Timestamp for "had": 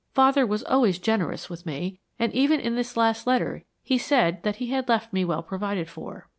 4.71-4.89